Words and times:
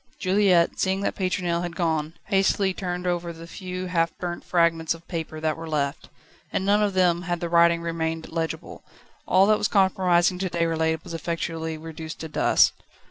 Juliette, 0.17 0.79
seeing 0.79 1.01
that 1.01 1.13
Pétronelle 1.13 1.61
had 1.61 1.75
gone, 1.75 2.15
hastily 2.29 2.73
turned 2.73 3.05
over 3.05 3.31
the 3.31 3.45
few 3.45 3.85
half 3.85 4.17
burnt 4.17 4.43
fragments 4.43 4.95
of 4.95 5.07
paper 5.07 5.39
that 5.39 5.55
were 5.55 5.69
left. 5.69 6.09
In 6.51 6.65
none 6.65 6.81
of 6.81 6.95
them 6.95 7.21
had 7.21 7.39
the 7.39 7.49
writing 7.49 7.83
remained 7.83 8.31
legible. 8.31 8.81
All 9.27 9.45
that 9.45 9.59
was 9.59 9.67
compromising 9.67 10.39
to 10.39 10.49
Déroulède 10.49 11.03
was 11.03 11.13
effectually 11.13 11.77
reduced 11.77 12.19
to 12.21 12.27
dust. 12.27 12.73